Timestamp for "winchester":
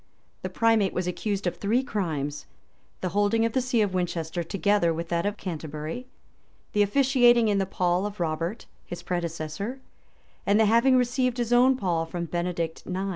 3.93-4.41